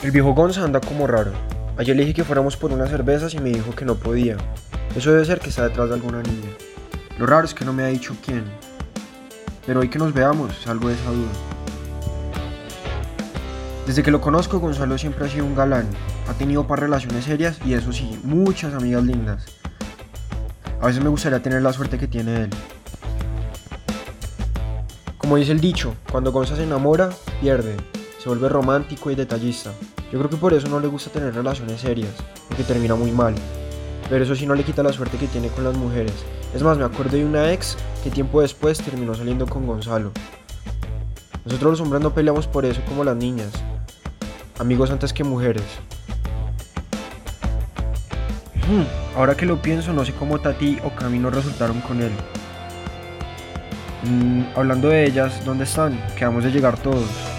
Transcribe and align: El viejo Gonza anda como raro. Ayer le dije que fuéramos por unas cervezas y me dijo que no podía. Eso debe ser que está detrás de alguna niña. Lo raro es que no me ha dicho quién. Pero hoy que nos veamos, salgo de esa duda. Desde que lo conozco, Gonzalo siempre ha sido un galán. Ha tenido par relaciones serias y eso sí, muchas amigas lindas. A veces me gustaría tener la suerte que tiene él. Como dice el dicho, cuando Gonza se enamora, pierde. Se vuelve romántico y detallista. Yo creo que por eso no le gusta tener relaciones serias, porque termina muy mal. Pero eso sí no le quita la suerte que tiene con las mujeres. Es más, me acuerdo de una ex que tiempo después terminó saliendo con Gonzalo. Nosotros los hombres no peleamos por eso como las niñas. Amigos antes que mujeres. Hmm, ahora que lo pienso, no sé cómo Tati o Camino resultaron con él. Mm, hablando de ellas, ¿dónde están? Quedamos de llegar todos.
El 0.00 0.12
viejo 0.12 0.32
Gonza 0.32 0.62
anda 0.62 0.80
como 0.80 1.08
raro. 1.08 1.32
Ayer 1.76 1.96
le 1.96 2.02
dije 2.02 2.14
que 2.14 2.24
fuéramos 2.24 2.56
por 2.56 2.72
unas 2.72 2.88
cervezas 2.88 3.34
y 3.34 3.40
me 3.40 3.48
dijo 3.48 3.74
que 3.74 3.84
no 3.84 3.96
podía. 3.96 4.36
Eso 4.94 5.10
debe 5.10 5.24
ser 5.24 5.40
que 5.40 5.48
está 5.48 5.64
detrás 5.64 5.88
de 5.88 5.96
alguna 5.96 6.22
niña. 6.22 6.50
Lo 7.18 7.26
raro 7.26 7.44
es 7.44 7.52
que 7.52 7.64
no 7.64 7.72
me 7.72 7.82
ha 7.82 7.88
dicho 7.88 8.14
quién. 8.24 8.44
Pero 9.66 9.80
hoy 9.80 9.88
que 9.88 9.98
nos 9.98 10.14
veamos, 10.14 10.56
salgo 10.62 10.86
de 10.86 10.94
esa 10.94 11.10
duda. 11.10 11.32
Desde 13.88 14.04
que 14.04 14.12
lo 14.12 14.20
conozco, 14.20 14.60
Gonzalo 14.60 14.96
siempre 14.98 15.26
ha 15.26 15.28
sido 15.28 15.44
un 15.44 15.56
galán. 15.56 15.88
Ha 16.28 16.34
tenido 16.34 16.68
par 16.68 16.78
relaciones 16.78 17.24
serias 17.24 17.58
y 17.66 17.74
eso 17.74 17.92
sí, 17.92 18.20
muchas 18.22 18.74
amigas 18.74 19.02
lindas. 19.02 19.46
A 20.80 20.86
veces 20.86 21.02
me 21.02 21.08
gustaría 21.08 21.42
tener 21.42 21.60
la 21.60 21.72
suerte 21.72 21.98
que 21.98 22.06
tiene 22.06 22.44
él. 22.44 22.50
Como 25.16 25.34
dice 25.34 25.50
el 25.50 25.60
dicho, 25.60 25.96
cuando 26.08 26.30
Gonza 26.30 26.54
se 26.54 26.62
enamora, 26.62 27.10
pierde. 27.40 27.97
Se 28.18 28.28
vuelve 28.28 28.48
romántico 28.48 29.10
y 29.10 29.14
detallista. 29.14 29.72
Yo 30.12 30.18
creo 30.18 30.28
que 30.28 30.36
por 30.36 30.52
eso 30.52 30.68
no 30.68 30.80
le 30.80 30.88
gusta 30.88 31.10
tener 31.10 31.34
relaciones 31.34 31.80
serias, 31.80 32.14
porque 32.48 32.64
termina 32.64 32.96
muy 32.96 33.12
mal. 33.12 33.34
Pero 34.10 34.24
eso 34.24 34.34
sí 34.34 34.46
no 34.46 34.54
le 34.54 34.64
quita 34.64 34.82
la 34.82 34.92
suerte 34.92 35.18
que 35.18 35.28
tiene 35.28 35.48
con 35.48 35.64
las 35.64 35.76
mujeres. 35.76 36.14
Es 36.54 36.62
más, 36.62 36.78
me 36.78 36.84
acuerdo 36.84 37.16
de 37.16 37.24
una 37.24 37.52
ex 37.52 37.76
que 38.02 38.10
tiempo 38.10 38.40
después 38.40 38.78
terminó 38.78 39.14
saliendo 39.14 39.46
con 39.46 39.66
Gonzalo. 39.66 40.12
Nosotros 41.44 41.72
los 41.72 41.80
hombres 41.80 42.02
no 42.02 42.12
peleamos 42.12 42.46
por 42.46 42.64
eso 42.64 42.80
como 42.88 43.04
las 43.04 43.16
niñas. 43.16 43.52
Amigos 44.58 44.90
antes 44.90 45.12
que 45.12 45.22
mujeres. 45.22 45.64
Hmm, 48.66 49.16
ahora 49.16 49.36
que 49.36 49.46
lo 49.46 49.62
pienso, 49.62 49.92
no 49.92 50.04
sé 50.04 50.12
cómo 50.12 50.40
Tati 50.40 50.78
o 50.84 50.90
Camino 50.90 51.30
resultaron 51.30 51.80
con 51.82 52.02
él. 52.02 52.12
Mm, 54.04 54.42
hablando 54.56 54.88
de 54.88 55.06
ellas, 55.06 55.44
¿dónde 55.44 55.64
están? 55.64 55.98
Quedamos 56.16 56.44
de 56.44 56.50
llegar 56.50 56.76
todos. 56.78 57.37